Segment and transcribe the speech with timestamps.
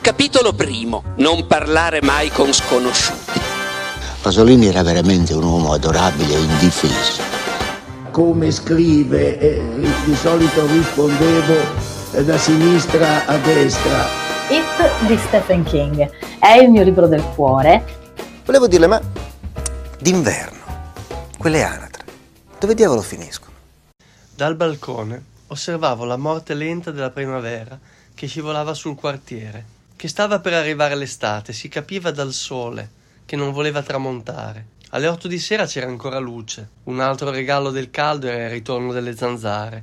[0.00, 1.02] Capitolo primo.
[1.16, 3.40] Non parlare mai con sconosciuti.
[4.22, 7.22] Pasolini era veramente un uomo adorabile e indifeso.
[8.10, 9.62] Come scrive, eh,
[10.04, 11.54] di solito rispondevo
[12.12, 14.06] eh, da sinistra a destra.
[14.48, 17.84] It di Stephen King è il mio libro del cuore.
[18.44, 19.00] Volevo dirle, ma
[19.98, 20.58] d'inverno,
[21.36, 22.04] quelle anatre,
[22.58, 23.52] dove diavolo finiscono?
[24.34, 27.78] Dal balcone osservavo la morte lenta della primavera
[28.14, 32.88] che scivolava sul quartiere, che stava per arrivare l'estate, si capiva dal sole
[33.26, 34.66] che non voleva tramontare.
[34.90, 36.68] Alle otto di sera c'era ancora luce.
[36.84, 39.82] Un altro regalo del caldo era il ritorno delle zanzare.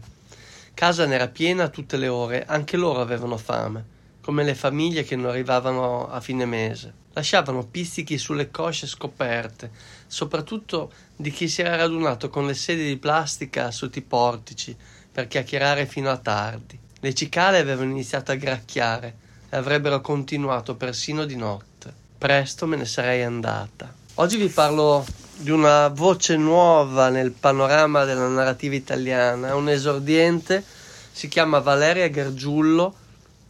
[0.73, 3.83] Casa n'era piena a tutte le ore, anche loro avevano fame,
[4.21, 6.93] come le famiglie che non arrivavano a fine mese.
[7.11, 9.69] Lasciavano pizzichi sulle cosce scoperte,
[10.07, 14.73] soprattutto di chi si era radunato con le sedie di plastica sotto i portici
[15.11, 16.79] per chiacchierare fino a tardi.
[17.01, 22.85] Le cicale avevano iniziato a gracchiare e avrebbero continuato persino di notte presto me ne
[22.85, 23.93] sarei andata.
[24.15, 25.05] Oggi vi parlo
[25.37, 30.63] di una voce nuova nel panorama della narrativa italiana, un esordiente,
[31.11, 32.95] si chiama Valeria Gargiullo,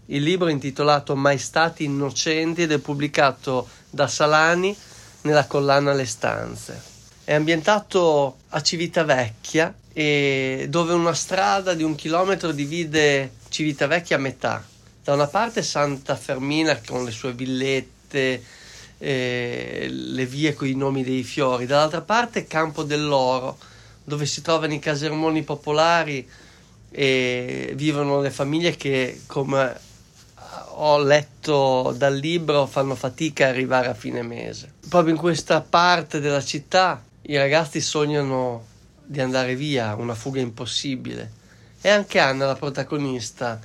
[0.08, 4.76] il libro è intitolato Mai stati innocenti ed è pubblicato da Salani
[5.22, 6.82] nella collana Le stanze.
[7.24, 14.64] È ambientato a Civitavecchia e dove una strada di un chilometro divide Civitavecchia a metà.
[15.06, 18.44] Da una parte Santa Fermina con le sue villette,
[18.98, 23.56] eh, le vie con i nomi dei fiori, dall'altra parte Campo dell'Oro,
[24.04, 26.28] dove si trovano i casermoni popolari
[26.90, 29.80] e vivono le famiglie che, come
[30.70, 34.74] ho letto dal libro, fanno fatica a arrivare a fine mese.
[34.90, 38.66] Proprio in questa parte della città i ragazzi sognano
[39.06, 41.32] di andare via, una fuga impossibile.
[41.80, 43.62] E anche Anna, la protagonista,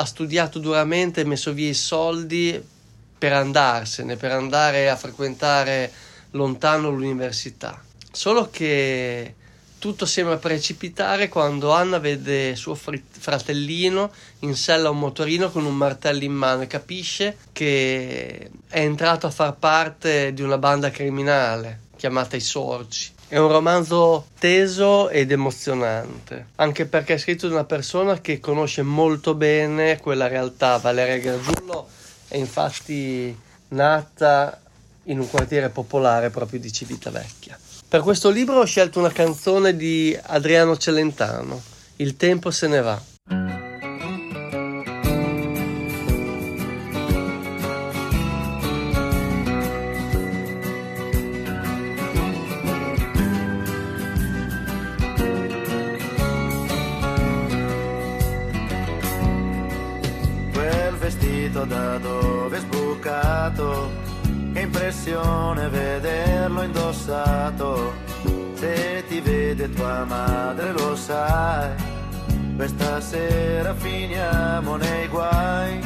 [0.00, 2.58] ha studiato duramente messo via i soldi
[3.18, 5.92] per andarsene, per andare a frequentare
[6.30, 7.82] lontano l'università.
[8.10, 9.34] Solo che
[9.78, 14.10] tutto sembra precipitare quando Anna vede suo fratellino
[14.40, 19.26] in sella a un motorino con un martello in mano e capisce che è entrato
[19.26, 23.12] a far parte di una banda criminale chiamata I Sorci.
[23.30, 28.82] È un romanzo teso ed emozionante, anche perché è scritto da una persona che conosce
[28.82, 30.78] molto bene quella realtà.
[30.78, 31.86] Valeria Gargiullo
[32.26, 33.32] è infatti
[33.68, 34.60] nata
[35.04, 37.56] in un quartiere popolare proprio di Civitavecchia.
[37.86, 41.62] Per questo libro ho scelto una canzone di Adriano Celentano,
[41.98, 43.00] Il tempo se ne va.
[61.98, 63.90] Dove è sbucato,
[64.52, 67.92] che impressione vederlo indossato,
[68.54, 71.70] se ti vede tua madre lo sai,
[72.56, 75.80] questa sera finiamo nei guai,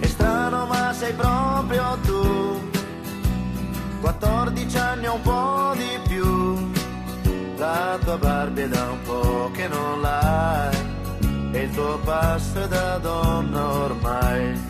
[0.00, 2.70] è strano ma sei proprio tu,
[4.00, 6.70] 14 anni o un po' di più,
[7.56, 10.75] la tua Barbie da un po' che non l'hai
[11.56, 14.60] e il tuo passo da donna ormai.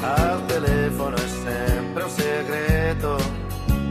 [0.00, 3.18] Al telefono è sempre un segreto,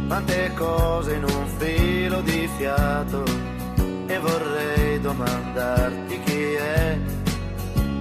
[0.07, 3.23] quante cose in un filo di fiato
[4.07, 6.97] e vorrei domandarti chi è,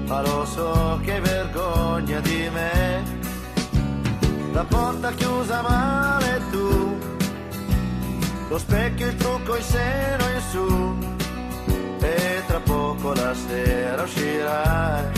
[0.06, 3.16] ma lo so che vergogna di me.
[4.52, 6.98] La porta chiusa male tu,
[8.48, 11.16] lo specchio, il trucco, il seno in su
[12.46, 15.17] tra poco la sera uscirai,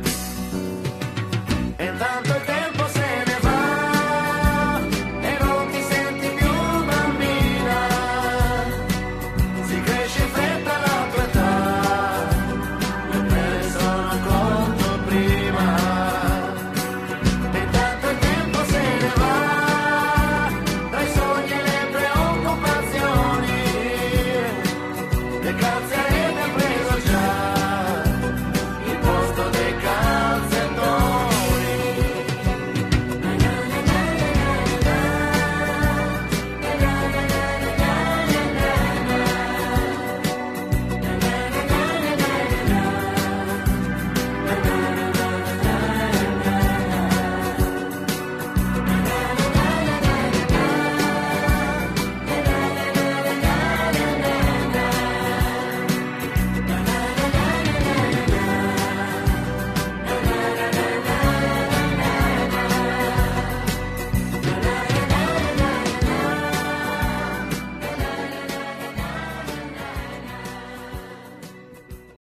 [25.51, 25.80] the ground.